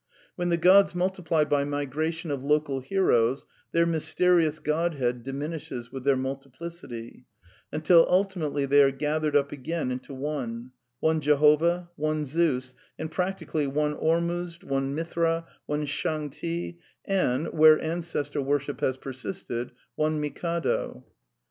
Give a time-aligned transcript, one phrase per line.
[0.35, 6.05] When the gods, multiply by migration of local heroes, their mysterious \ godhead diminishes with
[6.05, 7.27] their multiplicity;
[7.71, 12.73] until ulti \ mately they are gathered up again into one: one Jehovah, lone Zeus,
[12.97, 19.69] and practiieally one Ormuzd, one Mithra, one IShang Ti, and, where ancestor worship has persisted,
[19.93, 21.05] one Mikado.